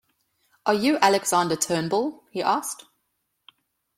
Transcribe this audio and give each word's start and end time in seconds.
“Are 0.65 0.73
you 0.73 0.97
Alexander 0.97 1.55
Turnbull?” 1.55 2.23
he 2.31 2.41
asked. 2.41 2.85